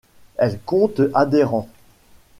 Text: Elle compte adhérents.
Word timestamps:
Elle 0.37 0.59
compte 0.65 0.99
adhérents. 1.13 1.69